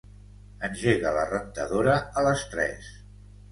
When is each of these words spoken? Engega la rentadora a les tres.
Engega 0.67 1.11
la 1.17 1.27
rentadora 1.33 1.99
a 2.19 2.25
les 2.31 2.49
tres. 2.57 2.91